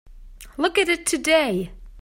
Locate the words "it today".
0.89-1.71